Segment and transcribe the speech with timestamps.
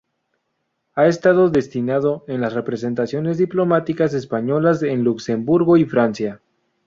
[0.95, 6.41] Ha estado destinado en las representaciones diplomáticas españolas en Luxemburgo y Francia.